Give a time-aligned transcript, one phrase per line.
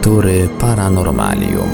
[0.00, 1.70] Lektury Paranormalium.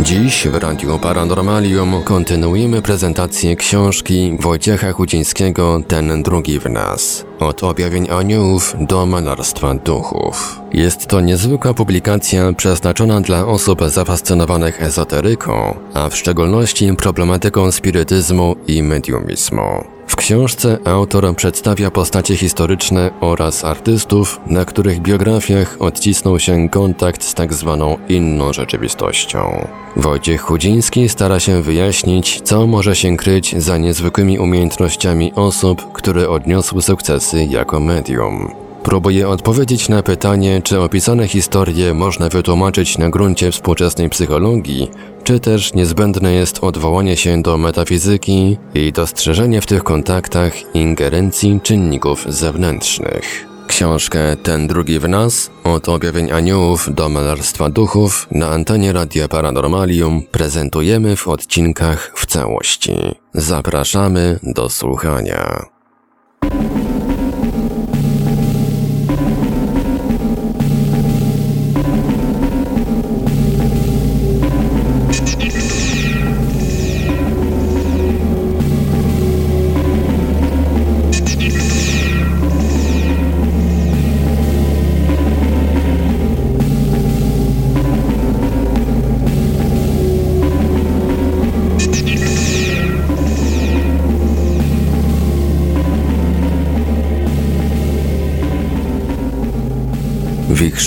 [0.00, 7.27] Dziś w Radiu Paranormalium kontynuujemy prezentację książki Wojciecha Chudzińskiego Ten drugi w nas.
[7.40, 10.60] Od objawień aniołów do malarstwa duchów.
[10.72, 18.82] Jest to niezwykła publikacja przeznaczona dla osób zafascynowanych ezoteryką, a w szczególności problematyką spirytyzmu i
[18.82, 19.84] mediumizmu.
[20.06, 27.34] W książce autor przedstawia postacie historyczne oraz artystów, na których biografiach odcisnął się kontakt z
[27.34, 29.68] tak zwaną inną rzeczywistością.
[29.98, 36.82] Wojciech Chudziński stara się wyjaśnić, co może się kryć za niezwykłymi umiejętnościami osób, które odniosły
[36.82, 38.50] sukcesy jako medium.
[38.82, 44.90] Próbuje odpowiedzieć na pytanie, czy opisane historie można wytłumaczyć na gruncie współczesnej psychologii,
[45.24, 52.24] czy też niezbędne jest odwołanie się do metafizyki i dostrzeżenie w tych kontaktach ingerencji czynników
[52.28, 53.57] zewnętrznych.
[53.68, 60.22] Książkę Ten drugi w nas, od objawień aniołów do malarstwa duchów na antenie Radia Paranormalium
[60.30, 62.94] prezentujemy w odcinkach w całości.
[63.34, 65.77] Zapraszamy do słuchania.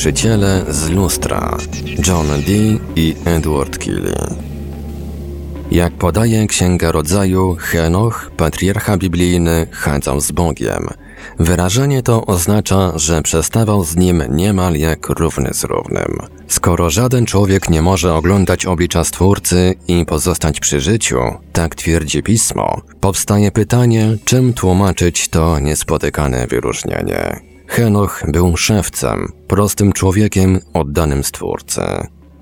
[0.02, 1.57] Wichrzyciele z lustra
[2.07, 4.16] John Dee i Edward Kelly.
[5.71, 10.88] Jak podaje Księga Rodzaju, Henoch, patriarcha biblijny, chadzał z Bogiem.
[11.39, 16.17] Wyrażenie to oznacza, że przestawał z nim niemal jak równy z równym.
[16.47, 21.20] Skoro żaden człowiek nie może oglądać oblicza Stwórcy i pozostać przy życiu,
[21.53, 27.51] tak twierdzi pismo, powstaje pytanie, czym tłumaczyć to niespotykane wyróżnienie.
[27.71, 31.82] Henoch był szewcem, prostym człowiekiem oddanym Stwórcy.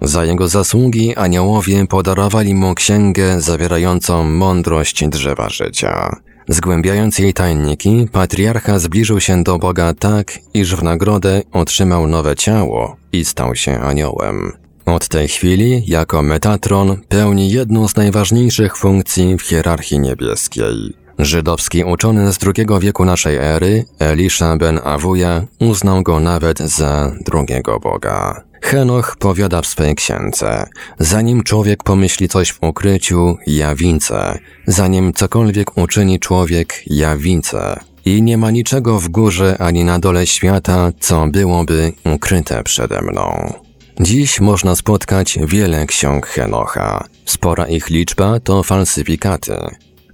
[0.02, 6.16] Za jego zasługi aniołowie podarowali mu księgę zawierającą mądrość drzewa życia.
[6.48, 12.96] Zgłębiając jej tajniki, patriarcha zbliżył się do Boga tak, iż w nagrodę otrzymał nowe ciało
[13.12, 14.52] i stał się aniołem.
[14.86, 20.94] Od tej chwili, jako Metatron, pełni jedną z najważniejszych funkcji w hierarchii niebieskiej.
[21.20, 27.80] Żydowski uczony z II wieku naszej ery, Elisha ben Awuja, uznał go nawet za drugiego
[27.80, 28.44] Boga.
[28.62, 30.66] Henoch powiada w swej księdze,
[31.00, 34.38] zanim człowiek pomyśli coś w ukryciu, ja widzę,
[34.68, 37.80] zanim cokolwiek uczyni człowiek, ja widzę.
[38.06, 43.54] I nie ma niczego w górze ani na dole świata, co byłoby ukryte przede mną.
[44.00, 47.08] Dziś można spotkać wiele ksiąg Henocha.
[47.26, 49.58] Spora ich liczba to falsyfikaty.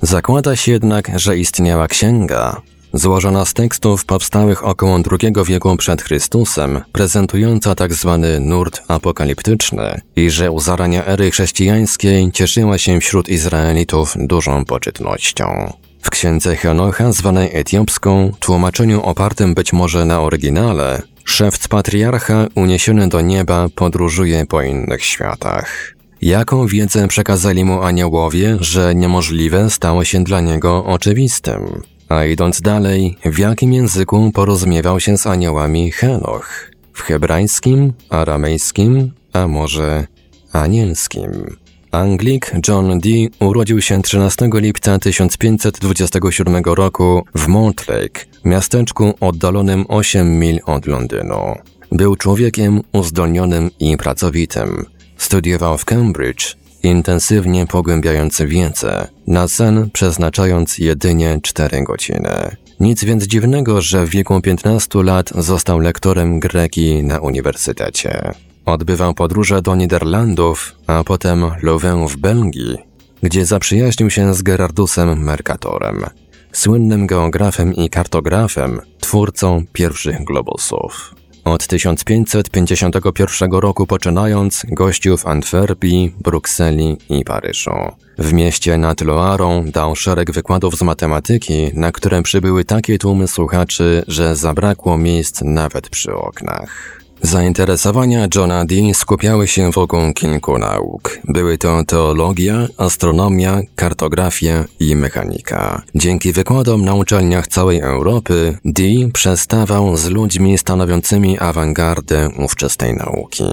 [0.05, 2.61] Zakłada się jednak, że istniała księga,
[2.93, 8.19] złożona z tekstów powstałych około II wieku przed Chrystusem, prezentująca tzw.
[8.21, 15.73] Tak nurt apokaliptyczny i że u zarania ery chrześcijańskiej cieszyła się wśród Izraelitów dużą poczytnością.
[16.01, 23.21] W księdze Henocha, zwanej etiopską, tłumaczeniu opartym być może na oryginale, szewc patriarcha uniesiony do
[23.21, 25.94] nieba podróżuje po innych światach.
[26.21, 31.81] Jaką wiedzę przekazali mu aniołowie, że niemożliwe stało się dla niego oczywistym?
[32.09, 36.71] A idąc dalej, w jakim języku porozumiewał się z aniołami Henoch?
[36.93, 40.07] W hebrajskim, aramejskim, a może
[40.53, 41.55] anielskim?
[41.91, 50.59] Anglik John Dee urodził się 13 lipca 1527 roku w Mortlake, miasteczku oddalonym 8 mil
[50.65, 51.55] od Londynu.
[51.91, 54.94] Był człowiekiem uzdolnionym i pracowitym.
[55.17, 62.55] Studiował w Cambridge, intensywnie pogłębiając wiedzę, na sen przeznaczając jedynie 4 godziny.
[62.79, 68.31] Nic więc dziwnego, że w wieku 15 lat został lektorem greki na uniwersytecie.
[68.65, 72.77] Odbywał podróże do Niderlandów, a potem Louvain w Belgii,
[73.23, 76.03] gdzie zaprzyjaźnił się z Gerardusem Mercatorem,
[76.51, 81.15] słynnym geografem i kartografem, twórcą pierwszych globusów.
[81.45, 87.71] Od 1551 roku poczynając gościł w Antwerpii, Brukseli i Paryżu.
[88.17, 94.03] W mieście nad Loarą dał szereg wykładów z matematyki, na które przybyły takie tłumy słuchaczy,
[94.07, 97.04] że zabrakło miejsc nawet przy oknach.
[97.21, 101.19] Zainteresowania Johna Dee skupiały się wokół kilku nauk.
[101.27, 105.81] Były to teologia, astronomia, kartografia i mechanika.
[105.95, 113.43] Dzięki wykładom na uczelniach całej Europy, Dee przestawał z ludźmi stanowiącymi awangardę ówczesnej nauki.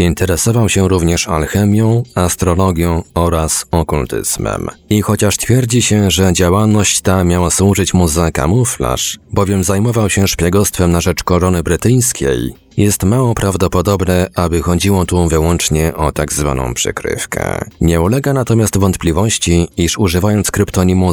[0.00, 4.68] Interesował się również alchemią, astrologią oraz okultyzmem.
[4.90, 10.28] I chociaż twierdzi się, że działalność ta miała służyć mu za kamuflaż, bowiem zajmował się
[10.28, 16.74] szpiegostwem na rzecz korony brytyjskiej, jest mało prawdopodobne, aby chodziło tu wyłącznie o tak zwaną
[16.74, 17.64] przykrywkę.
[17.80, 21.12] Nie ulega natomiast wątpliwości, iż używając kryptonimu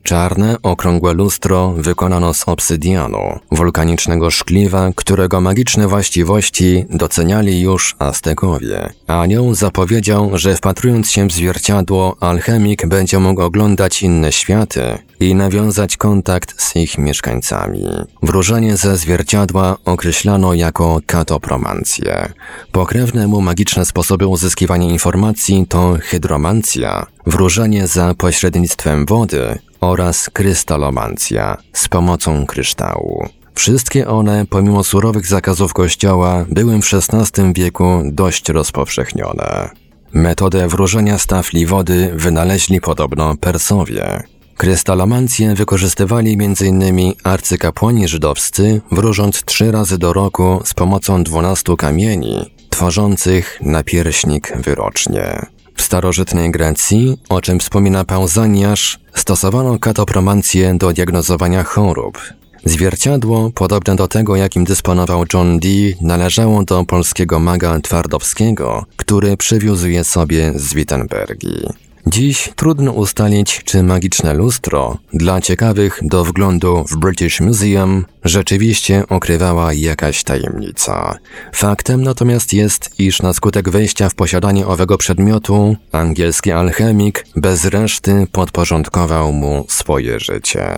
[0.08, 8.90] Czarne, okrągłe lustro wykonano z obsydianu, wulkanicznego szkliwa, którego magiczne właściwości doceniali już Aztekowie.
[9.08, 14.82] Anioł zapowiedział, że wpatrując się w zwierciadło, alchemik będzie mógł oglądać inne światy
[15.20, 17.86] i nawiązać kontakt z ich mieszkańcami.
[18.24, 22.34] Wróżenie ze zwierciadła określano jako katopromancję.
[22.72, 31.88] Pokrewne mu magiczne sposoby uzyskiwania informacji to hydromancja, wróżenie za pośrednictwem wody oraz krystalomancja z
[31.88, 33.26] pomocą kryształu.
[33.56, 39.70] Wszystkie one, pomimo surowych zakazów kościoła, były w XVI wieku dość rozpowszechnione.
[40.14, 44.24] Metodę wróżenia z tafli wody wynaleźli podobno Persowie.
[44.58, 47.14] Krystalomancję wykorzystywali m.in.
[47.24, 55.46] arcykapłani żydowscy, wróżąc trzy razy do roku z pomocą dwunastu kamieni, tworzących napierśnik wyrocznie.
[55.78, 62.20] W starożytnej Grecji, o czym wspomina Pauzaniasz, stosowano katopromancję do diagnozowania chorób.
[62.66, 69.88] Zwierciadło, podobne do tego, jakim dysponował John Dee, należało do polskiego maga Twardowskiego, który przywiózł
[69.88, 71.87] je sobie z Wittenbergi.
[72.10, 79.74] Dziś trudno ustalić, czy magiczne lustro, dla ciekawych do wglądu w British Museum, rzeczywiście okrywała
[79.74, 81.18] jakaś tajemnica.
[81.54, 88.28] Faktem natomiast jest, iż na skutek wejścia w posiadanie owego przedmiotu, angielski alchemik bez reszty
[88.32, 90.76] podporządkował mu swoje życie.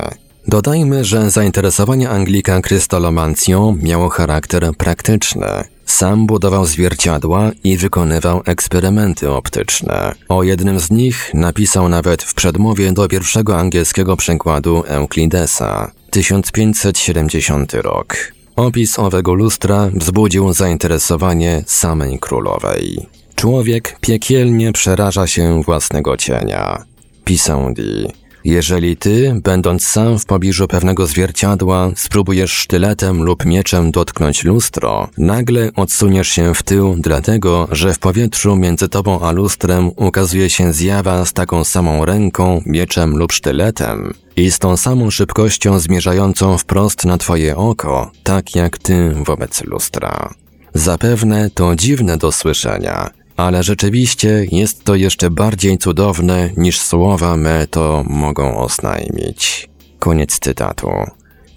[0.47, 5.47] Dodajmy, że zainteresowanie Anglika krystalomancją miało charakter praktyczny.
[5.89, 10.15] Sam budował zwierciadła i wykonywał eksperymenty optyczne.
[10.29, 18.15] O jednym z nich napisał nawet w przedmowie do pierwszego angielskiego przekładu Euklidesa, 1570 rok.
[18.55, 23.07] Opis owego lustra wzbudził zainteresowanie samej królowej.
[23.35, 26.83] Człowiek piekielnie przeraża się własnego cienia.
[27.25, 28.18] Pisał Dee.
[28.43, 35.69] Jeżeli ty, będąc sam w pobliżu pewnego zwierciadła, spróbujesz sztyletem lub mieczem dotknąć lustro, nagle
[35.75, 41.25] odsuniesz się w tył, dlatego, że w powietrzu między tobą a lustrem ukazuje się zjawa
[41.25, 47.17] z taką samą ręką, mieczem lub sztyletem i z tą samą szybkością zmierzającą wprost na
[47.17, 50.33] twoje oko, tak jak ty wobec lustra.
[50.73, 57.67] Zapewne to dziwne do słyszenia, ale rzeczywiście jest to jeszcze bardziej cudowne niż słowa me
[57.67, 59.69] to mogą oznajmić.
[59.99, 60.89] Koniec cytatu.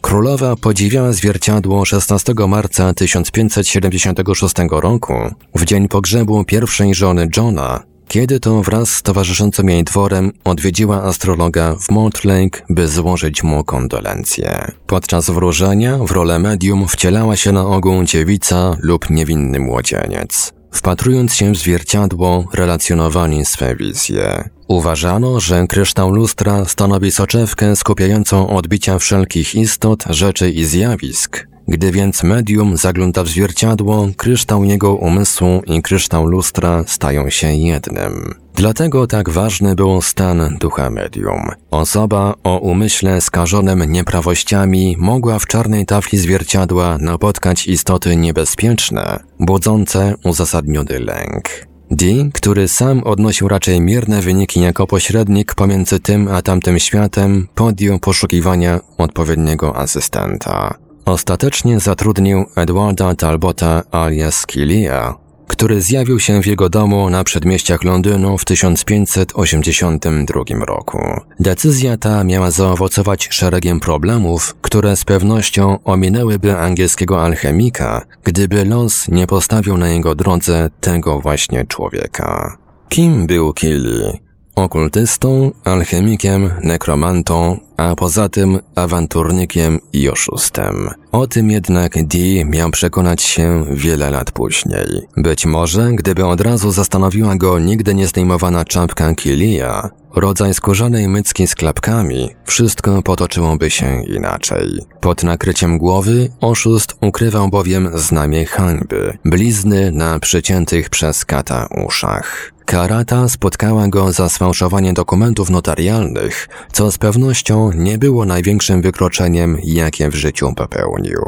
[0.01, 5.15] Królowa podziwiała zwierciadło 16 marca 1576 roku,
[5.55, 11.77] w dzień pogrzebu pierwszej żony Johna, kiedy to wraz z towarzyszącym jej dworem odwiedziła astrologa
[11.81, 14.73] w Mortlake, by złożyć mu kondolencje.
[14.87, 20.62] Podczas wróżenia w rolę medium wcielała się na ogół dziewica lub niewinny młodzieniec.
[20.73, 24.49] Wpatrując się w zwierciadło, relacjonowali swe wizje.
[24.69, 31.51] Uważano, że kryształ lustra stanowi soczewkę skupiającą odbicia wszelkich istot, rzeczy i zjawisk.
[31.69, 38.35] Gdy więc medium zagląda w zwierciadło, kryształ jego umysłu i kryształ lustra stają się jednym.
[38.54, 41.50] Dlatego tak ważny był stan ducha medium.
[41.71, 50.99] Osoba o umyśle skażonym nieprawościami mogła w czarnej tafli zwierciadła napotkać istoty niebezpieczne, budzące uzasadniony
[50.99, 51.49] lęk.
[51.90, 57.99] Dee, który sam odnosił raczej mierne wyniki jako pośrednik pomiędzy tym a tamtym światem, podjął
[57.99, 60.75] poszukiwania odpowiedniego asystenta.
[61.04, 65.14] Ostatecznie zatrudnił Edwarda Talbota alias Killia,
[65.49, 70.99] który zjawił się w jego domu na przedmieściach Londynu w 1582 roku.
[71.40, 79.26] Decyzja ta miała zaowocować szeregiem problemów, które z pewnością ominęłyby angielskiego alchemika, gdyby los nie
[79.26, 82.59] postawił na jego drodze tego właśnie człowieka.
[82.88, 84.18] Kim był Killy?
[84.56, 90.91] Okultystą, alchemikiem, nekromantą, a poza tym awanturnikiem i oszustem.
[91.12, 95.03] O tym jednak Dee miał przekonać się wiele lat później.
[95.17, 101.47] Być może, gdyby od razu zastanowiła go nigdy nie zdejmowana czapka Kilia, rodzaj skórzanej mycki
[101.47, 104.79] z klapkami, wszystko potoczyłoby się inaczej.
[105.01, 112.53] Pod nakryciem głowy oszust ukrywał bowiem znamie hańby, blizny na przyciętych przez kata uszach.
[112.65, 120.11] Karata spotkała go za sfałszowanie dokumentów notarialnych, co z pewnością nie było największym wykroczeniem, jakie
[120.11, 121.21] w życiu popełnił.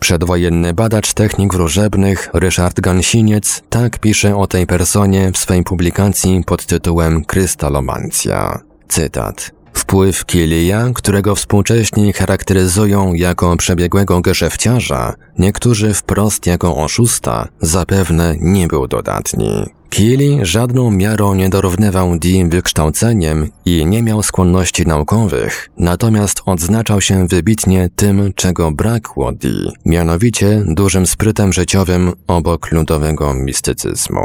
[0.00, 6.66] Przedwojenny badacz technik wróżebnych Ryszard Gansiniec tak pisze o tej personie w swej publikacji pod
[6.66, 8.60] tytułem Krystalomancja.
[8.88, 9.50] Cytat.
[9.72, 18.88] Wpływ Kilija, którego współcześni charakteryzują jako przebiegłego geszefciarza, niektórzy wprost jako oszusta, zapewne nie był
[18.88, 19.77] dodatni.
[19.90, 27.26] Kili żadną miarą nie dorównywał Dee wykształceniem i nie miał skłonności naukowych, natomiast odznaczał się
[27.26, 34.20] wybitnie tym, czego brakło Dee, mianowicie dużym sprytem życiowym obok ludowego mistycyzmu.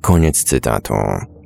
[0.00, 0.94] Koniec cytatu.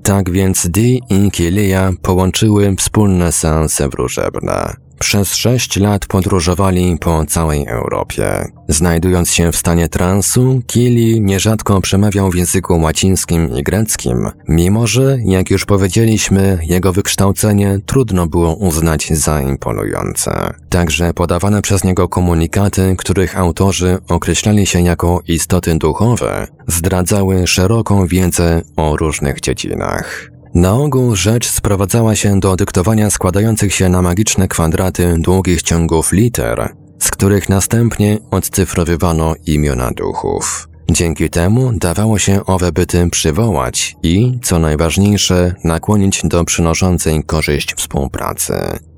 [0.02, 4.85] Tak więc Dee i Kilia połączyły wspólne seanse wróżebne.
[4.98, 8.44] Przez sześć lat podróżowali po całej Europie.
[8.68, 15.18] Znajdując się w stanie transu, Kili nierzadko przemawiał w języku łacińskim i greckim, mimo że,
[15.24, 20.54] jak już powiedzieliśmy, jego wykształcenie trudno było uznać za imponujące.
[20.68, 28.62] Także podawane przez niego komunikaty, których autorzy określali się jako istoty duchowe, zdradzały szeroką wiedzę
[28.76, 30.35] o różnych dziedzinach.
[30.56, 36.74] Na ogół rzecz sprowadzała się do dyktowania składających się na magiczne kwadraty długich ciągów liter,
[36.98, 40.68] z których następnie odcyfrowywano imiona duchów.
[40.90, 48.54] Dzięki temu dawało się owe byty przywołać i, co najważniejsze, nakłonić do przynoszącej korzyść współpracy.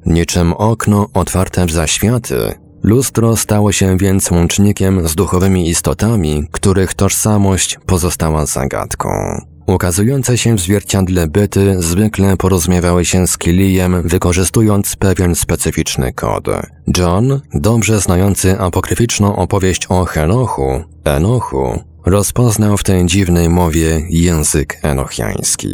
[0.06, 7.78] Niczym okno otwarte w zaświaty, lustro stało się więc łącznikiem z duchowymi istotami, których tożsamość
[7.86, 9.08] pozostała zagadką.
[9.68, 16.46] Ukazujące się w zwierciadle byty zwykle porozumiewały się z Kilijem, wykorzystując pewien specyficzny kod.
[16.98, 25.68] John, dobrze znający apokryficzną opowieść o Henochu, Enochu, rozpoznał w tej dziwnej mowie język enochiański.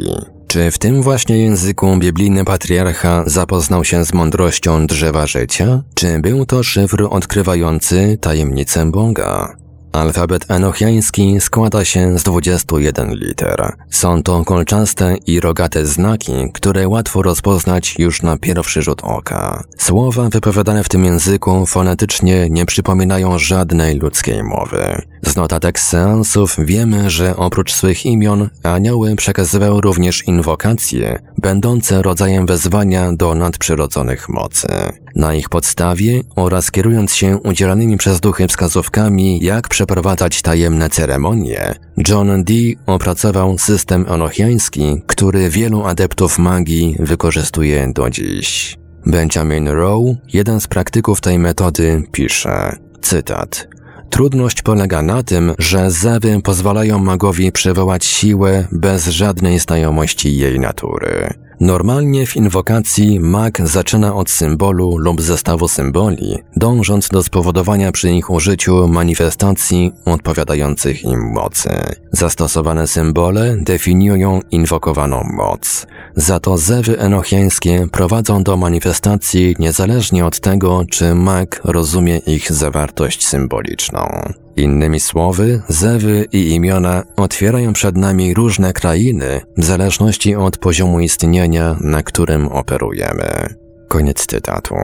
[0.46, 5.82] Czy w tym właśnie języku biblijny patriarcha zapoznał się z mądrością drzewa życia?
[5.94, 9.63] Czy był to szyfr odkrywający tajemnicę Boga?
[9.94, 13.72] Alfabet enochiański składa się z 21 liter.
[13.90, 19.64] Są to kolczaste i rogate znaki, które łatwo rozpoznać już na pierwszy rzut oka.
[19.78, 25.02] Słowa wypowiadane w tym języku fonetycznie nie przypominają żadnej ludzkiej mowy.
[25.26, 33.12] Z notatek seansów wiemy, że oprócz swych imion anioły przekazywały również inwokacje, będące rodzajem wezwania
[33.12, 34.68] do nadprzyrodzonych mocy.
[35.16, 41.74] Na ich podstawie oraz kierując się udzielanymi przez duchy wskazówkami, jak przeprowadzać tajemne ceremonie,
[42.08, 48.78] John Dee opracował system enochiański, który wielu adeptów magii wykorzystuje do dziś.
[49.06, 53.68] Benjamin Rowe, jeden z praktyków tej metody, pisze, cytat,
[54.10, 61.43] Trudność polega na tym, że zewy pozwalają magowi przywołać siłę bez żadnej znajomości jej natury.
[61.60, 68.30] Normalnie w inwokacji mag zaczyna od symbolu lub zestawu symboli, dążąc do spowodowania przy ich
[68.30, 71.70] użyciu manifestacji odpowiadających im mocy.
[72.12, 75.86] Zastosowane symbole definiują inwokowaną moc.
[76.16, 83.26] Za to zewy enochiańskie prowadzą do manifestacji niezależnie od tego, czy mag rozumie ich zawartość
[83.26, 84.32] symboliczną.
[84.56, 91.76] Innymi słowy, zewy i imiona otwierają przed nami różne krainy w zależności od poziomu istnienia,
[91.80, 93.54] na którym operujemy.
[93.88, 94.74] Koniec cytatu.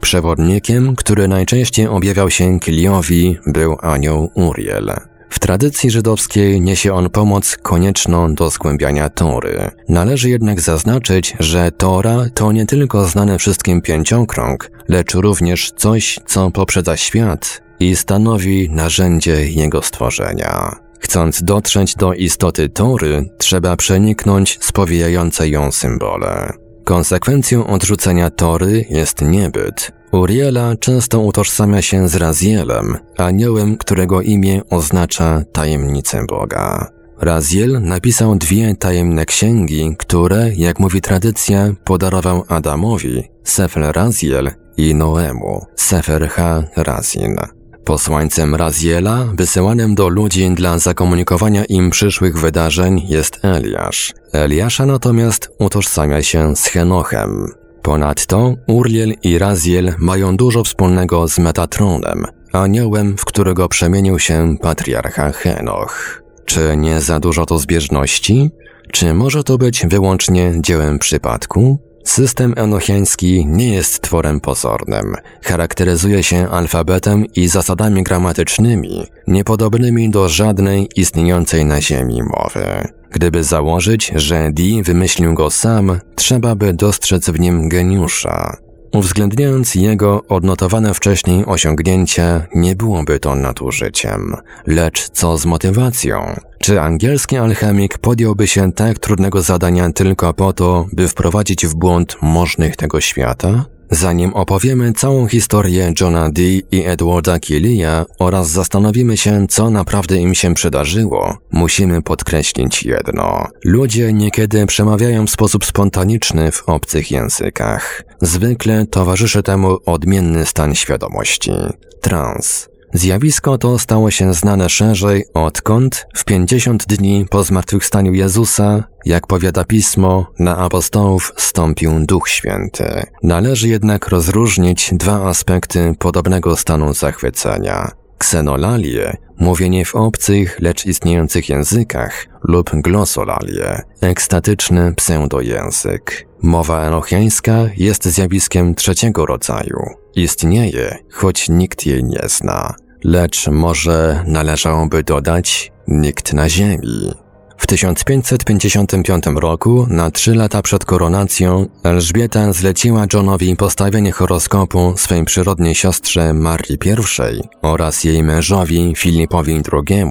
[0.00, 4.92] Przewodnikiem, który najczęściej objawiał się Kiliowi, był anioł Uriel.
[5.30, 9.70] W tradycji żydowskiej niesie on pomoc konieczną do zgłębiania Tory.
[9.88, 16.50] Należy jednak zaznaczyć, że Tora to nie tylko znany wszystkim pięciokrąg, lecz również coś, co
[16.50, 20.76] poprzedza świat i stanowi narzędzie jego stworzenia.
[21.00, 26.52] Chcąc dotrzeć do istoty Tory, trzeba przeniknąć spowijające ją symbole.
[26.84, 29.92] Konsekwencją odrzucenia Tory jest niebyt.
[30.12, 36.90] Uriela często utożsamia się z Razielem, aniołem, którego imię oznacza tajemnicę Boga.
[37.20, 45.66] Raziel napisał dwie tajemne księgi, które, jak mówi tradycja, podarował Adamowi, Sefer Raziel i Noemu,
[45.76, 47.55] Sefer Ha Razin.
[47.86, 54.14] Posłańcem Raziela, wysyłanym do ludzi dla zakomunikowania im przyszłych wydarzeń jest Eliasz.
[54.32, 57.46] Eliasza natomiast utożsamia się z Henochem.
[57.82, 65.32] Ponadto Uriel i Raziel mają dużo wspólnego z Metatronem, aniołem, w którego przemienił się patriarcha
[65.32, 66.22] Henoch.
[66.44, 68.50] Czy nie za dużo to zbieżności?
[68.92, 71.78] Czy może to być wyłącznie dziełem przypadku?
[72.06, 75.14] System enochiański nie jest tworem pozornym.
[75.44, 82.88] Charakteryzuje się alfabetem i zasadami gramatycznymi, niepodobnymi do żadnej istniejącej na Ziemi mowy.
[83.10, 88.65] Gdyby założyć, że Dee wymyślił go sam, trzeba by dostrzec w nim geniusza.
[88.96, 94.36] Uwzględniając jego odnotowane wcześniej osiągnięcia, nie byłoby to nadużyciem.
[94.66, 96.40] Lecz co z motywacją?
[96.58, 102.16] Czy angielski alchemik podjąłby się tak trudnego zadania tylko po to, by wprowadzić w błąd
[102.22, 103.64] możnych tego świata?
[103.90, 110.34] Zanim opowiemy całą historię Johna Dee i Edwarda Killia oraz zastanowimy się, co naprawdę im
[110.34, 113.46] się przydarzyło, musimy podkreślić jedno.
[113.64, 118.02] Ludzie niekiedy przemawiają w sposób spontaniczny w obcych językach.
[118.22, 121.52] Zwykle towarzyszy temu odmienny stan świadomości.
[122.00, 122.68] Trans.
[122.92, 129.64] Zjawisko to stało się znane szerzej, odkąd w 50 dni po zmartwychwstaniu Jezusa, jak powiada
[129.64, 133.02] pismo, na apostołów stąpił Duch Święty.
[133.22, 138.05] Należy jednak rozróżnić dwa aspekty podobnego stanu zachwycenia.
[138.18, 146.26] Ksenolalie, mówienie w obcych, lecz istniejących językach, lub glosolalie, ekstatyczny pseudojęzyk.
[146.42, 149.80] Mowa enochiańska jest zjawiskiem trzeciego rodzaju.
[150.14, 152.74] Istnieje, choć nikt jej nie zna.
[153.04, 157.25] Lecz może należałoby dodać nikt na ziemi.
[157.58, 165.74] W 1555 roku, na trzy lata przed koronacją, Elżbieta zleciła Johnowi postawienie horoskopu swej przyrodniej
[165.74, 170.04] siostrze Marii I oraz jej mężowi Filipowi II,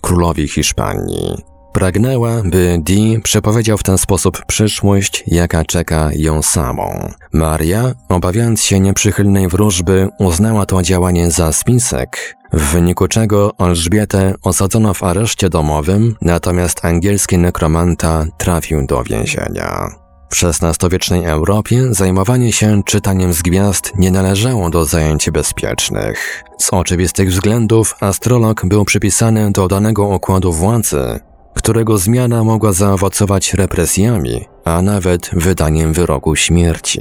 [0.00, 1.51] królowi Hiszpanii.
[1.72, 7.10] Pragnęła, by Dee przepowiedział w ten sposób przyszłość, jaka czeka ją samą.
[7.32, 14.94] Maria, obawiając się nieprzychylnej wróżby, uznała to działanie za spisek, w wyniku czego Elżbietę osadzono
[14.94, 19.88] w areszcie domowym, natomiast angielski nekromanta trafił do więzienia.
[20.32, 26.44] W XVI-wiecznej Europie zajmowanie się czytaniem z gwiazd nie należało do zajęć bezpiecznych.
[26.58, 31.20] Z oczywistych względów astrolog był przypisany do danego układu władzy,
[31.54, 37.00] którego zmiana mogła zaowocować represjami, a nawet wydaniem wyroku śmierci.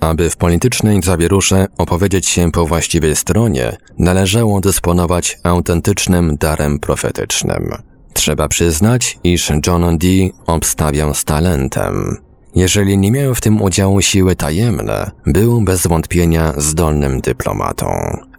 [0.00, 7.74] Aby w politycznej zawierusze opowiedzieć się po właściwej stronie, należało dysponować autentycznym darem profetycznym.
[8.12, 12.16] Trzeba przyznać, iż John Dee obstawiał z talentem.
[12.54, 17.86] Jeżeli nie miał w tym udziału siły tajemne, był bez wątpienia zdolnym dyplomatą.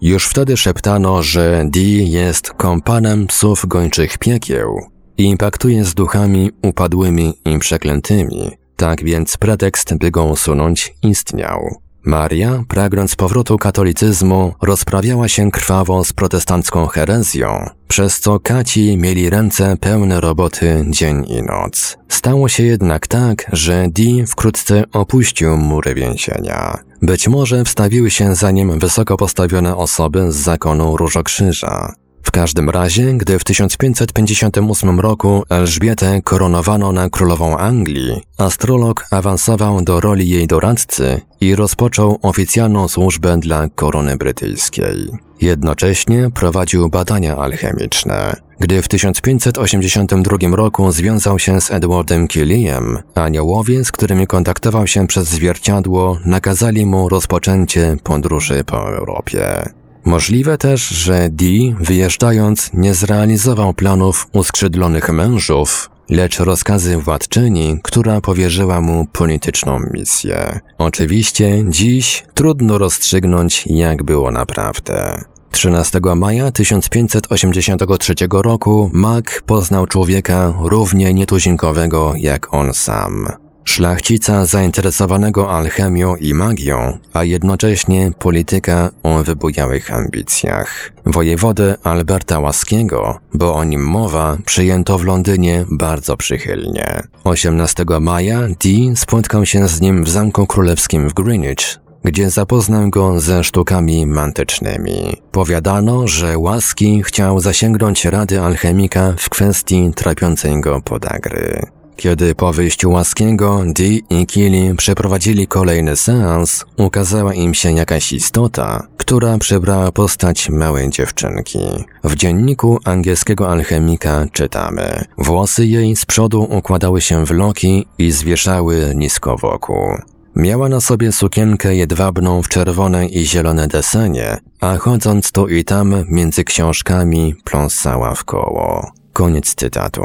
[0.02, 7.34] Już wtedy szeptano, że Dee jest kompanem psów gończych piekieł, i paktuje z duchami upadłymi
[7.46, 8.52] i przeklętymi.
[8.76, 11.76] Tak więc pretekst, by go usunąć, istniał.
[12.08, 19.78] Maria, pragnąc powrotu katolicyzmu, rozprawiała się krwawo z protestancką herezją, przez co kaci mieli ręce
[19.78, 21.98] pełne roboty dzień i noc.
[22.10, 26.78] Stało się jednak tak, że Dee wkrótce opuścił mury więzienia.
[27.02, 31.94] Być może wstawiły się za nim wysoko postawione osoby z zakonu Różokrzyża.
[32.28, 40.00] W każdym razie, gdy w 1558 roku Elżbietę koronowano na królową Anglii, astrolog awansował do
[40.00, 45.12] roli jej doradcy i rozpoczął oficjalną służbę dla korony brytyjskiej.
[45.42, 48.36] Jednocześnie prowadził badania alchemiczne.
[48.60, 55.28] Gdy w 1582 roku związał się z Edwardem Killiem, aniołowie, z którymi kontaktował się przez
[55.28, 59.70] zwierciadło, nakazali mu rozpoczęcie podróży po Europie.
[60.06, 68.82] Możliwe też, że Dee, wyjeżdżając, nie zrealizował planów uskrzydlonych mężów, lecz rozkazy władczyni, która powierzyła
[68.82, 70.60] mu polityczną misję.
[70.78, 75.24] Oczywiście dziś trudno rozstrzygnąć, jak było naprawdę.
[75.52, 83.28] 13 maja 1583 roku Mac poznał człowieka równie nietuzinkowego jak on sam.
[83.68, 90.92] Szlachcica zainteresowanego alchemią i magią, a jednocześnie polityka o wybujałych ambicjach.
[91.06, 97.04] Wojewodę Alberta Łaskiego, bo o nim mowa, przyjęto w Londynie bardzo przychylnie.
[97.24, 103.20] 18 maja Dee spotkał się z nim w Zamku Królewskim w Greenwich, gdzie zapoznał go
[103.20, 105.22] ze sztukami mantycznymi.
[105.32, 111.77] Powiadano, że Łaski chciał zasięgnąć rady alchemika w kwestii trapiącej go podagry.
[111.98, 118.88] Kiedy po wyjściu Łaskiego, Dee i Kili przeprowadzili kolejny seans, ukazała im się jakaś istota,
[118.98, 121.60] która przybrała postać małej dziewczynki.
[122.04, 128.94] W dzienniku angielskiego alchemika czytamy Włosy jej z przodu układały się w loki i zwieszały
[128.96, 129.88] nisko wokół.
[130.36, 136.06] Miała na sobie sukienkę jedwabną w czerwone i zielone desenie, a chodząc tu i tam
[136.10, 138.92] między książkami pląsała w koło.
[139.14, 140.02] Koniec cytatu.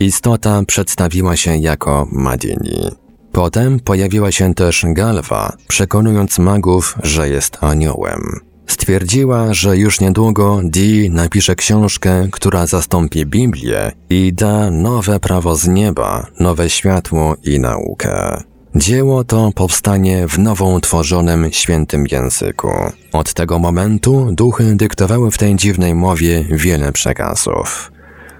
[0.00, 2.90] Istota przedstawiła się jako Madini.
[3.32, 8.20] Potem pojawiła się też Galwa, przekonując magów, że jest aniołem.
[8.66, 15.68] Stwierdziła, że już niedługo Dee napisze książkę, która zastąpi Biblię i da nowe prawo z
[15.68, 18.42] nieba, nowe światło i naukę.
[18.74, 22.70] Dzieło to powstanie w nowo utworzonym świętym języku.
[23.12, 27.92] Od tego momentu duchy dyktowały w tej dziwnej mowie wiele przekazów.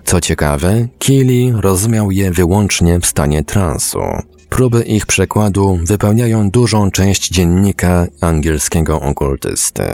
[0.05, 4.01] Co ciekawe, Kili rozumiał je wyłącznie w stanie transu.
[4.49, 9.85] Próby ich przekładu wypełniają dużą część dziennika angielskiego okultysty.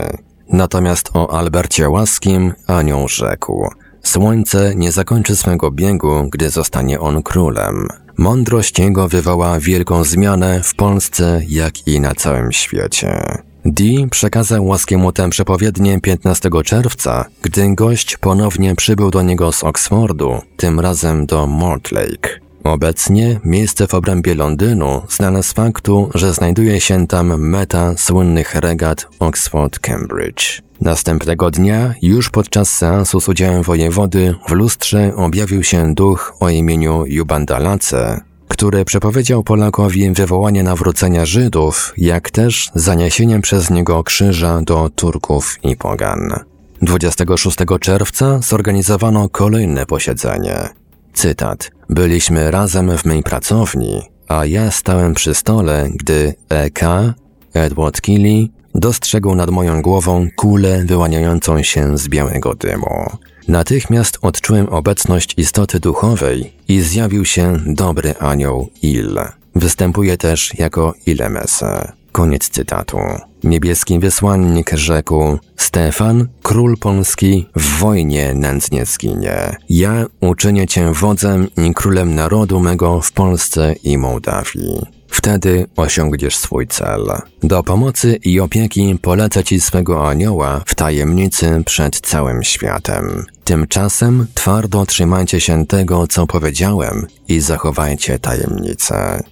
[0.49, 3.69] Natomiast o Albercie Łaskim anioł rzekł:
[4.03, 7.87] Słońce nie zakończy swego biegu, gdy zostanie on królem.
[8.17, 13.37] Mądrość jego wywoła wielką zmianę w Polsce, jak i na całym świecie.
[13.71, 20.41] Dee przekazał łaskiemu tę przepowiednię 15 czerwca, gdy gość ponownie przybył do niego z Oxfordu,
[20.57, 22.39] tym razem do Mortlake.
[22.63, 29.07] Obecnie miejsce w obrębie Londynu znane z faktu, że znajduje się tam meta słynnych regat
[29.19, 30.61] Oxford-Cambridge.
[30.81, 37.03] Następnego dnia, już podczas seansu z udziałem wojewody, w lustrze objawił się duch o imieniu
[37.05, 45.59] Jubandalace, który przepowiedział Polakowi wywołanie nawrócenia Żydów, jak też zaniesienie przez niego krzyża do Turków
[45.63, 46.39] i Pogan.
[46.81, 50.69] 26 czerwca zorganizowano kolejne posiedzenie.
[51.13, 51.71] Cytat.
[51.89, 57.13] Byliśmy razem w mej pracowni, a ja stałem przy stole, gdy E.K.,
[57.53, 63.05] Edward Kelly, dostrzegł nad moją głową kulę wyłaniającą się z białego dymu.
[63.47, 69.19] Natychmiast odczułem obecność istoty duchowej i zjawił się dobry anioł Il.
[69.55, 71.91] Występuje też jako Ilemese.
[72.11, 72.97] Koniec cytatu.
[73.43, 79.55] Niebieski wysłannik rzekł: Stefan, król polski, w wojnie nędznie zginie.
[79.69, 84.97] Ja uczynię cię wodzem i królem narodu mego w Polsce i Mołdawii.
[85.07, 87.01] Wtedy osiągniesz swój cel.
[87.43, 93.25] Do pomocy i opieki polecę ci swego anioła w tajemnicy przed całym światem.
[93.47, 99.23] Tymczasem twardo trzymajcie się tego, co powiedziałem i zachowajcie tajemnicę.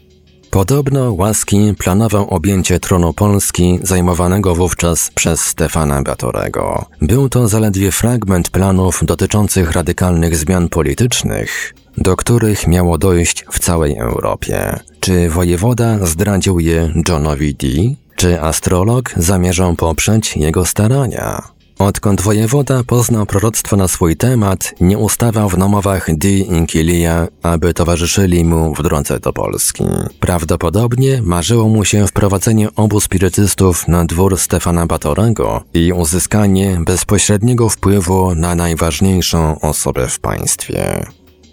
[0.51, 6.85] Podobno Łaski planował objęcie tronu Polski zajmowanego wówczas przez Stefana Batorego.
[7.01, 13.97] Był to zaledwie fragment planów dotyczących radykalnych zmian politycznych, do których miało dojść w całej
[13.97, 14.79] Europie.
[14.99, 17.95] Czy wojewoda zdradził je Johnowi Dee?
[18.15, 21.54] Czy astrolog zamierzał poprzeć jego starania?
[21.79, 28.45] Odkąd wojewoda poznał proroctwo na swój temat, nie ustawał w namowach Di Inkilia, aby towarzyszyli
[28.45, 29.83] mu w drodze do Polski.
[30.19, 38.35] Prawdopodobnie marzyło mu się wprowadzenie obu spirytystów na dwór Stefana Batorego i uzyskanie bezpośredniego wpływu
[38.35, 41.05] na najważniejszą osobę w państwie.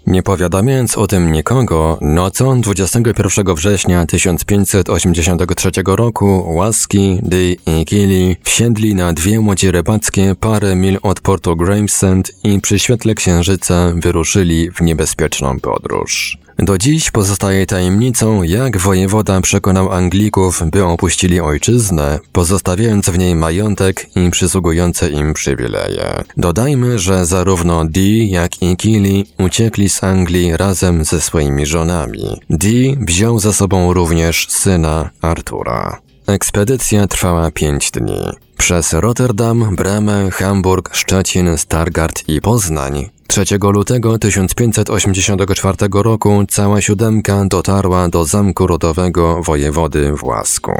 [0.07, 8.95] Nie powiadamiając o tym nikogo, nocą 21 września 1583 roku Łaski, Dy i Kili wsiedli
[8.95, 14.81] na dwie łodzie rybackie parę mil od portu Gravesend i przy świetle księżyca wyruszyli w
[14.81, 16.42] niebezpieczną podróż.
[16.59, 24.05] Do dziś pozostaje tajemnicą, jak wojewoda przekonał Anglików, by opuścili ojczyznę, pozostawiając w niej majątek
[24.15, 26.23] i przysługujące im przywileje.
[26.37, 32.41] Dodajmy, że zarówno Dee, jak i Kili uciekli z Anglii razem ze swoimi żonami.
[32.49, 36.01] Dee wziął za sobą również syna Artura.
[36.27, 38.19] Ekspedycja trwała pięć dni.
[38.63, 48.09] Przez Rotterdam, Bremę, Hamburg, Szczecin, Stargard i Poznań 3 lutego 1584 roku cała siódemka dotarła
[48.09, 50.71] do zamku rodowego wojewody w Łasku.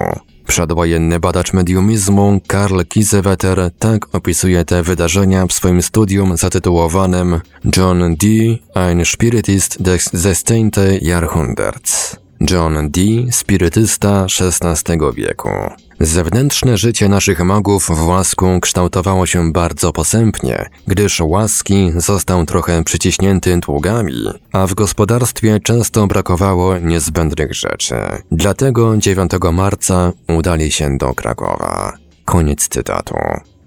[0.47, 7.41] Przedwojenny badacz mediumizmu Karl Kiesewetter tak opisuje te wydarzenia w swoim studium zatytułowanym
[7.77, 10.81] John Dee, ein Spiritist des 16.
[11.01, 12.15] Jahrhunderts.
[12.51, 15.49] John Dee, spirytysta XVI wieku.
[15.99, 23.57] Zewnętrzne życie naszych magów w łasku kształtowało się bardzo posępnie, gdyż łaski został trochę przyciśnięty
[23.57, 24.13] długami,
[24.51, 27.95] a w gospodarstwie często brakowało niezbędnych rzeczy.
[28.31, 31.93] Dlatego 9 marca udali się do Krakowa.
[32.25, 33.15] Koniec cytatu.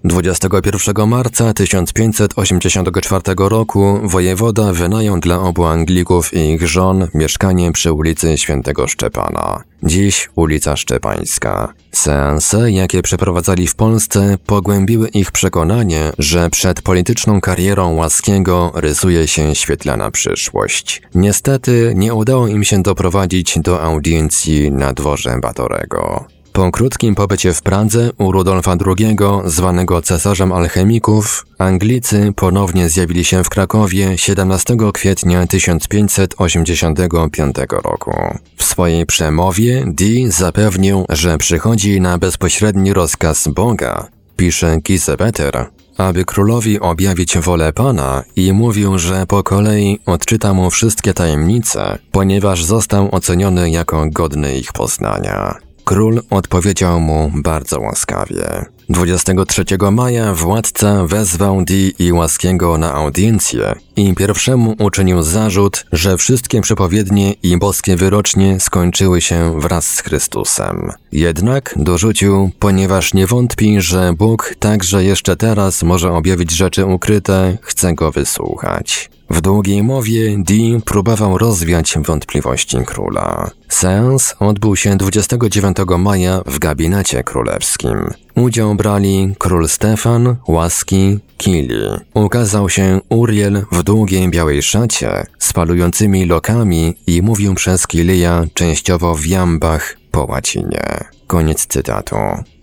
[0.03, 8.37] 21 marca 1584 roku wojewoda wynajął dla obu Anglików i ich żon mieszkanie przy ulicy
[8.37, 11.73] Świętego Szczepana, dziś ulica Szczepańska.
[11.91, 19.55] Seanse, jakie przeprowadzali w Polsce, pogłębiły ich przekonanie, że przed polityczną karierą Łaskiego rysuje się
[19.55, 21.01] świetlana przyszłość.
[21.15, 26.36] Niestety nie udało im się doprowadzić do audiencji na dworze Batorego.
[26.57, 33.43] Po krótkim pobycie w Pradze u Rudolfa II, zwanego cesarzem alchemików, Anglicy ponownie zjawili się
[33.43, 38.11] w Krakowie 17 kwietnia 1585 roku.
[38.55, 45.65] W swojej przemowie Dee zapewnił, że przychodzi na bezpośredni rozkaz Boga, pisze Gisebeter,
[45.97, 52.63] aby królowi objawić wolę Pana i mówił, że po kolei odczyta mu wszystkie tajemnice, ponieważ
[52.63, 55.66] został oceniony jako godny ich poznania.
[55.87, 58.65] Król odpowiedział mu bardzo łaskawie.
[58.89, 66.61] 23 maja władca wezwał Di i Łaskiego na audiencję i pierwszemu uczynił zarzut, że wszystkie
[66.61, 70.91] przepowiednie i boskie wyrocznie skończyły się wraz z Chrystusem.
[71.11, 77.93] Jednak dorzucił, ponieważ nie wątpi, że Bóg także jeszcze teraz może objawić rzeczy ukryte, chce
[77.93, 79.09] go wysłuchać.
[79.29, 83.51] W długiej mowie Dee próbował rozwiać wątpliwości króla.
[83.69, 88.09] Seans odbył się 29 maja w gabinecie królewskim.
[88.35, 91.81] Udział brali król Stefan, Łaski, Kili.
[92.13, 99.15] Ukazał się Uriel w długiej białej szacie z palującymi lokami i mówił przez Kilija częściowo
[99.15, 101.03] w jambach po łacinie.
[101.27, 102.15] Koniec cytatu.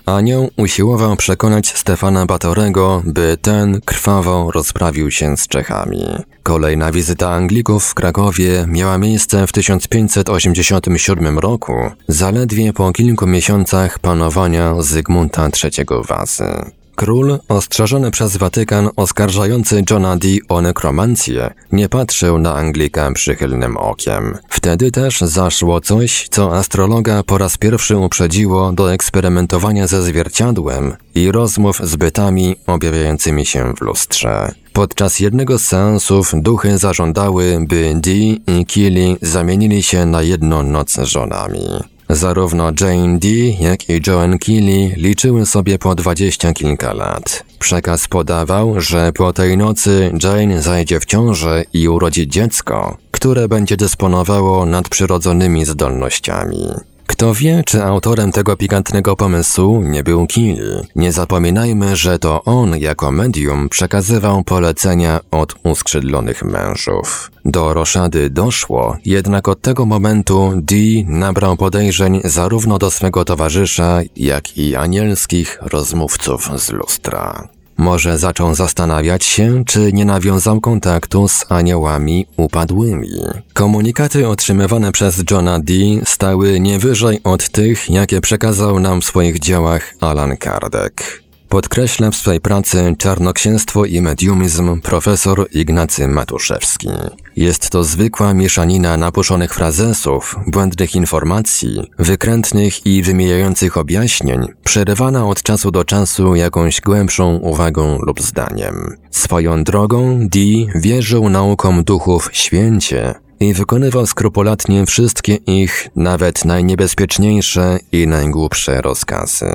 [0.07, 6.05] Anioł usiłował przekonać Stefana Batorego, by ten krwawo rozprawił się z Czechami.
[6.43, 11.73] Kolejna wizyta Anglików w Krakowie miała miejsce w 1587 roku,
[12.09, 16.45] zaledwie po kilku miesiącach panowania Zygmunta III Wazy.
[16.95, 24.39] Król, ostrzeżony przez Watykan oskarżający Johna Dee o nekromancję, nie patrzył na Anglika przychylnym okiem.
[24.49, 31.33] Wtedy też zaszło coś, co astrologa po raz pierwszy uprzedziło do eksperymentowania ze zwierciadłem i
[31.33, 34.55] rozmów z bytami objawiającymi się w lustrze.
[34.73, 40.97] Podczas jednego z seansów duchy zażądały, by Dee i Killy zamienili się na jedną noc
[41.03, 41.94] żonami.
[42.09, 47.45] Zarówno Jane Dee, jak i Joan Keely liczyły sobie po dwadzieścia kilka lat.
[47.59, 53.77] Przekaz podawał, że po tej nocy Jane zajdzie w ciążę i urodzi dziecko, które będzie
[53.77, 56.94] dysponowało nadprzyrodzonymi zdolnościami.
[57.07, 60.87] Kto wie, czy autorem tego pikantnego pomysłu nie był Kill.
[60.97, 67.31] Nie zapominajmy, że to on jako medium przekazywał polecenia od uskrzydlonych mężów.
[67.45, 74.59] Do roszady doszło, jednak od tego momentu Dee nabrał podejrzeń zarówno do swego towarzysza, jak
[74.59, 77.49] i anielskich rozmówców z lustra.
[77.77, 83.09] Może zaczął zastanawiać się, czy nie nawiązał kontaktu z aniołami upadłymi.
[83.53, 89.39] Komunikaty otrzymywane przez Johna Dee stały nie wyżej od tych, jakie przekazał nam w swoich
[89.39, 91.24] dziełach Alan Kardec.
[91.55, 96.89] Podkreśla w swej pracy Czarnoksięstwo i mediumizm profesor Ignacy Matuszewski.
[97.37, 105.71] Jest to zwykła mieszanina napuszonych frazesów, błędnych informacji, wykrętnych i wymijających objaśnień, przerywana od czasu
[105.71, 108.97] do czasu jakąś głębszą uwagą lub zdaniem.
[109.11, 118.07] Swoją drogą Dee wierzył naukom duchów święcie, i wykonywał skrupulatnie wszystkie ich, nawet najniebezpieczniejsze i
[118.07, 119.47] najgłupsze rozkazy.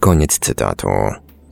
[0.00, 0.88] Koniec cytatu.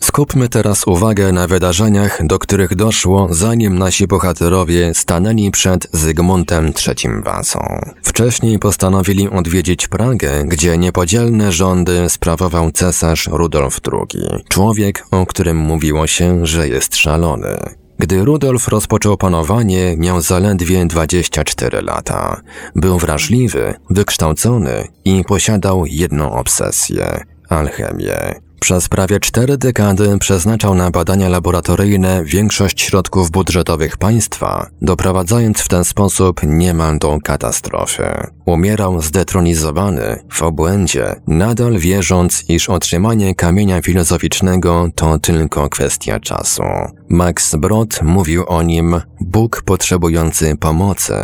[0.02, 7.22] Skupmy teraz uwagę na wydarzeniach, do których doszło, zanim nasi bohaterowie stanęli przed Zygmuntem III
[7.24, 7.60] Wasą.
[8.02, 16.06] Wcześniej postanowili odwiedzić Pragę, gdzie niepodzielne rządy sprawował cesarz Rudolf II, człowiek, o którym mówiło
[16.06, 17.58] się, że jest szalony.
[17.98, 22.40] Gdy Rudolf rozpoczął panowanie, miał zaledwie 24 lata.
[22.76, 28.34] Był wrażliwy, wykształcony i posiadał jedną obsesję alchemię.
[28.62, 35.84] Przez prawie cztery dekady przeznaczał na badania laboratoryjne większość środków budżetowych państwa, doprowadzając w ten
[35.84, 38.04] sposób niemal do katastrofy.
[38.44, 46.62] Umierał zdetronizowany, w obłędzie, nadal wierząc, iż otrzymanie kamienia filozoficznego to tylko kwestia czasu.
[47.08, 51.14] Max Brod mówił o nim Bóg potrzebujący pomocy,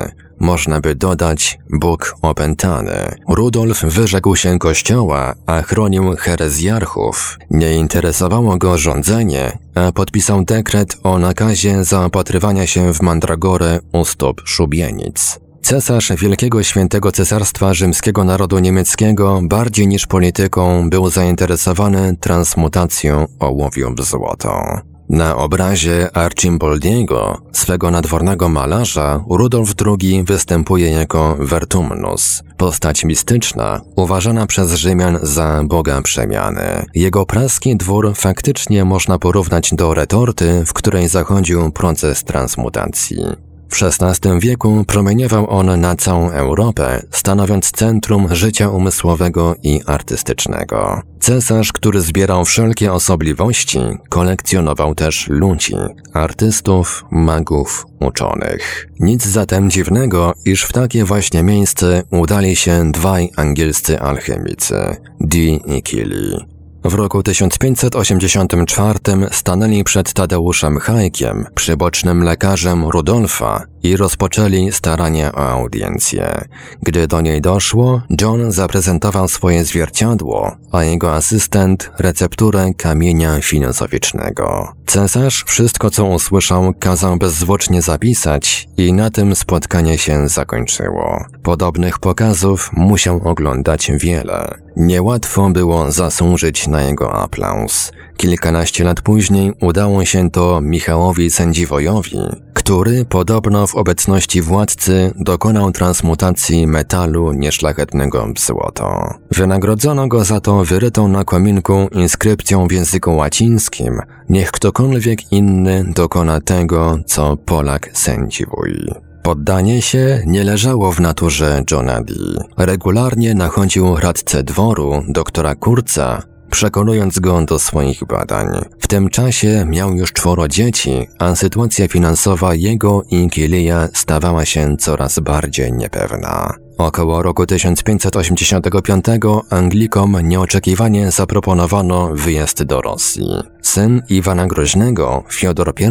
[0.40, 3.14] można by dodać Bóg opętany.
[3.28, 7.38] Rudolf wyrzekł się kościoła, a chronił herezjarchów.
[7.50, 14.42] Nie interesowało go rządzenie, a podpisał dekret o nakazie zaopatrywania się w mandragorę u stóp
[14.44, 15.40] szubienic.
[15.62, 24.04] Cesarz Wielkiego Świętego Cesarstwa Rzymskiego Narodu Niemieckiego bardziej niż polityką był zainteresowany transmutacją ołowiu w
[24.04, 24.80] złoto.
[25.08, 34.72] Na obrazie Archimboldiego, swego nadwornego malarza, Rudolf II występuje jako Vertumnus, postać mistyczna, uważana przez
[34.72, 36.86] Rzymian za boga przemiany.
[36.94, 43.47] Jego praski dwór faktycznie można porównać do retorty, w której zachodził proces transmutacji.
[43.68, 51.02] W XVI wieku promieniował on na całą Europę, stanowiąc centrum życia umysłowego i artystycznego.
[51.20, 53.78] Cesarz, który zbierał wszelkie osobliwości,
[54.08, 55.74] kolekcjonował też ludzi,
[56.12, 58.88] artystów, magów, uczonych.
[59.00, 65.82] Nic zatem dziwnego, iż w takie właśnie miejsce udali się dwaj angielscy alchemicy, Dee i
[65.82, 66.57] Killy.
[66.84, 68.98] W roku 1584
[69.30, 76.44] stanęli przed Tadeuszem Hajkiem, przybocznym lekarzem Rudolfa i rozpoczęli starania o audiencję.
[76.82, 84.72] Gdy do niej doszło, John zaprezentował swoje zwierciadło, a jego asystent recepturę kamienia filozoficznego.
[84.86, 91.24] Cesarz wszystko co usłyszał kazał bezzwłocznie zapisać i na tym spotkanie się zakończyło.
[91.42, 94.67] Podobnych pokazów musiał oglądać wiele.
[94.76, 97.92] Niełatwo było zasłużyć na jego aplauz.
[98.16, 102.18] Kilkanaście lat później udało się to Michałowi Sędziwojowi,
[102.54, 109.14] który podobno w obecności władcy dokonał transmutacji metalu nieszlachetnego w złoto.
[109.30, 116.40] Wynagrodzono go za to wyrytą na kominku inskrypcją w języku łacińskim, niech ktokolwiek inny dokona
[116.40, 119.07] tego, co Polak sędziwuj.
[119.28, 122.38] Poddanie się nie leżało w naturze Johna Dee.
[122.56, 128.46] Regularnie nachodził radcę dworu, doktora Kurca, przekonując go do swoich badań.
[128.80, 134.76] W tym czasie miał już czworo dzieci, a sytuacja finansowa jego i Kilija stawała się
[134.76, 136.54] coraz bardziej niepewna.
[136.78, 139.04] Około roku 1585
[139.50, 143.28] Anglikom nieoczekiwanie zaproponowano wyjazd do Rosji.
[143.62, 145.84] Syn Iwana Groźnego, Fiodor I,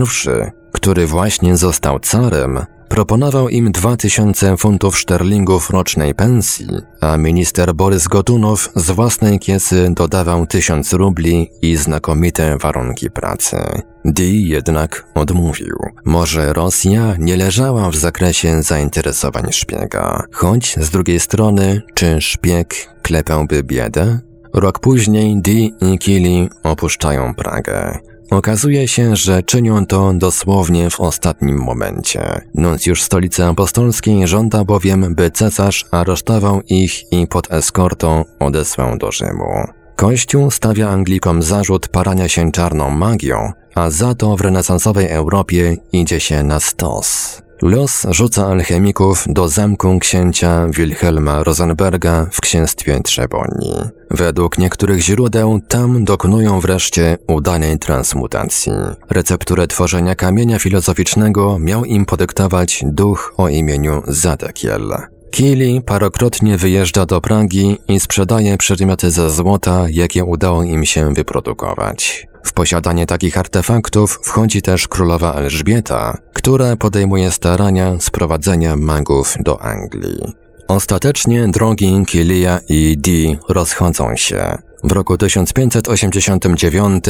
[0.72, 6.68] który właśnie został carem, Proponował im 2000 funtów szterlingów rocznej pensji,
[7.02, 13.58] a minister Borys Gotunow z własnej kiesy dodawał 1000 rubli i znakomite warunki pracy.
[14.06, 15.78] Dee jednak odmówił.
[16.06, 23.64] Może Rosja nie leżała w zakresie zainteresowań szpiega, choć z drugiej strony, czy szpieg klepałby
[23.64, 24.20] biedę?
[24.54, 28.00] Rok później Dee i Kili opuszczają Pragę.
[28.32, 32.42] Okazuje się, że czynią to dosłownie w ostatnim momencie.
[32.56, 39.68] Nuncjusz stolicy apostolskiej żąda bowiem, by cesarz aresztował ich i pod eskortą odesłał do Rzymu.
[39.96, 46.20] Kościół stawia Anglikom zarzut parania się czarną magią, a za to w renesansowej Europie idzie
[46.20, 47.42] się na stos.
[47.62, 53.74] Los rzuca alchemików do zamku księcia Wilhelma Rosenberga w księstwie Trzeboni.
[54.12, 58.72] Według niektórych źródeł tam dokonują wreszcie udanej transmutacji.
[59.10, 64.94] Recepturę tworzenia kamienia filozoficznego miał im podyktować duch o imieniu Zadekiel.
[65.32, 72.28] Kili parokrotnie wyjeżdża do Pragi i sprzedaje przedmioty ze złota, jakie udało im się wyprodukować.
[72.44, 80.47] W posiadanie takich artefaktów wchodzi też królowa Elżbieta, która podejmuje starania sprowadzenia magów do Anglii.
[80.68, 84.58] Ostatecznie drogi Kilia i Dee rozchodzą się.
[84.84, 87.06] W roku 1589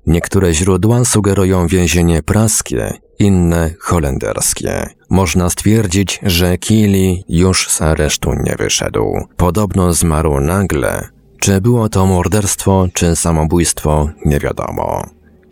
[0.07, 4.87] Niektóre źródła sugerują więzienie praskie, inne holenderskie.
[5.11, 9.27] Można stwierdzić, że Kili już z aresztu nie wyszedł.
[9.37, 11.09] Podobno zmarł nagle.
[11.41, 15.03] Czy było to morderstwo, czy samobójstwo, nie wiadomo.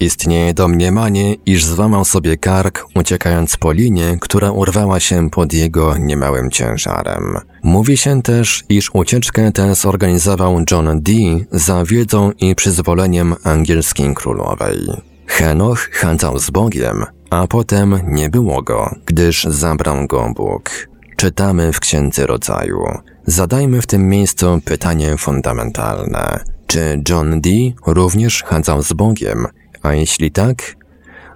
[0.00, 6.50] Istnieje domniemanie, iż złamał sobie kark, uciekając po linie, która urwała się pod jego niemałym
[6.50, 7.38] ciężarem.
[7.62, 14.78] Mówi się też, iż ucieczkę tę zorganizował John Dee za wiedzą i przyzwoleniem angielskiej królowej.
[15.26, 20.70] Henoch chadzał z Bogiem, a potem nie było go, gdyż zabrał go Bóg.
[21.16, 22.84] Czytamy w Księdze Rodzaju.
[23.26, 26.40] Zadajmy w tym miejscu pytanie fundamentalne.
[26.66, 29.46] Czy John Dee również chadzał z Bogiem
[29.86, 30.76] a jeśli tak,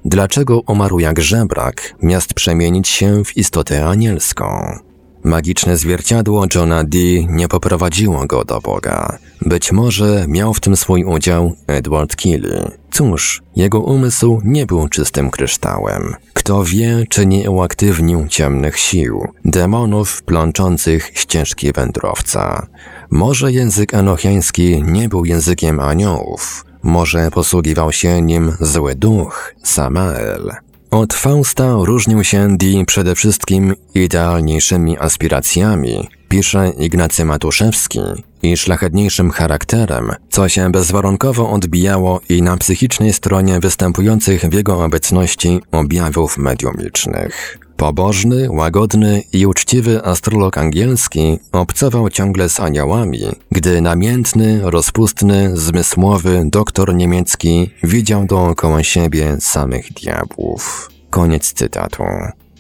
[0.05, 4.79] dlaczego umarł jak żebrak, miast przemienić się w istotę anielską?
[5.25, 9.19] Magiczne zwierciadło Johna Dee nie poprowadziło go do Boga.
[9.43, 12.71] Być może miał w tym swój udział Edward Keeley.
[12.91, 16.15] Cóż, jego umysł nie był czystym kryształem.
[16.33, 22.67] Kto wie, czy nie uaktywnił ciemnych sił, demonów plączących ścieżki wędrowca.
[23.11, 30.53] Może język enochiański nie był językiem aniołów, może posługiwał się nim zły duch, Samael.
[30.91, 38.01] Od Fausta różnił się Dee przede wszystkim idealniejszymi aspiracjami, pisze Ignacy Matuszewski,
[38.43, 45.61] i szlachetniejszym charakterem, co się bezwarunkowo odbijało i na psychicznej stronie występujących w jego obecności
[45.73, 47.59] objawów mediumicznych.
[47.81, 53.21] Pobożny, łagodny i uczciwy astrolog angielski obcował ciągle z aniołami,
[53.53, 60.91] gdy namiętny, rozpustny, zmysłowy doktor niemiecki widział dookoła siebie samych diabłów.
[61.11, 62.03] Koniec cytatu.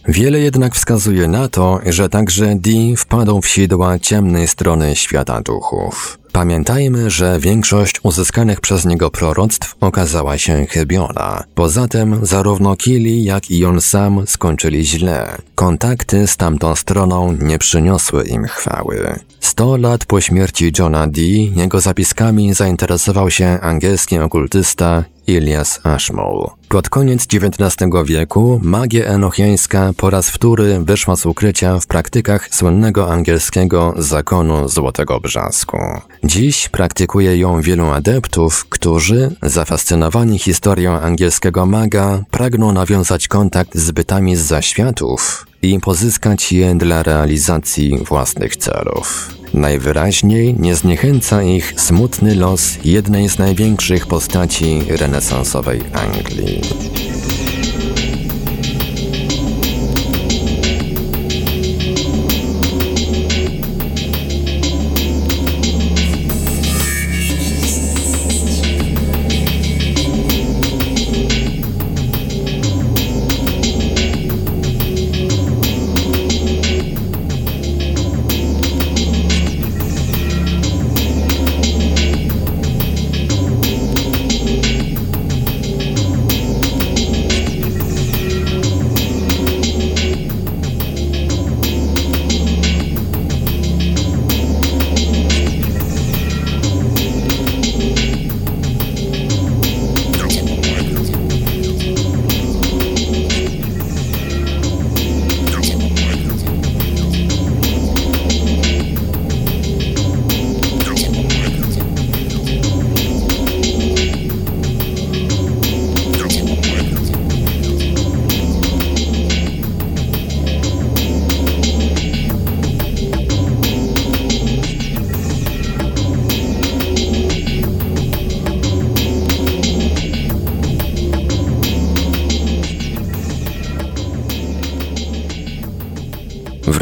[0.08, 6.19] Wiele jednak wskazuje na to, że także Dee wpadł w sidła ciemnej strony świata duchów.
[6.32, 11.44] Pamiętajmy, że większość uzyskanych przez niego proroctw okazała się chybiona.
[11.54, 15.38] Poza tym zarówno Kili, jak i on sam skończyli źle.
[15.54, 19.18] Kontakty z tamtą stroną nie przyniosły im chwały.
[19.40, 26.46] Sto lat po śmierci Johna Dee jego zapiskami zainteresował się angielski okultysta Ilias Ashmole.
[26.68, 33.12] Pod koniec XIX wieku magia enochiańska po raz wtóry wyszła z ukrycia w praktykach słynnego
[33.12, 35.78] angielskiego zakonu Złotego Brzasku.
[36.24, 44.36] Dziś praktykuje ją wielu adeptów, którzy, zafascynowani historią angielskiego maga, pragną nawiązać kontakt z bytami
[44.36, 49.34] z zaświatów i pozyskać je dla realizacji własnych celów.
[49.54, 57.09] Najwyraźniej nie zniechęca ich smutny los jednej z największych postaci renesansowej Anglii.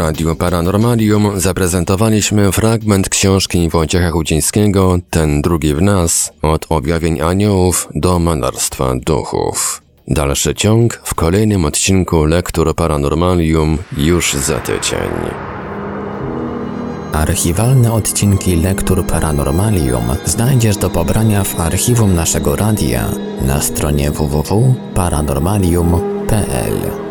[0.08, 8.18] Radiu Paranormalium zaprezentowaliśmy fragment książki Wojciecha Chudzińskiego Ten drugi w nas od objawień aniołów do
[8.18, 9.82] malarstwa duchów.
[10.06, 15.10] Dalszy ciąg w kolejnym odcinku Lektur Paranormalium już za tydzień.
[17.12, 23.08] Archiwalne odcinki Lektur Paranormalium znajdziesz do pobrania w archiwum naszego radia
[23.42, 27.07] na stronie www.paranormalium.pl.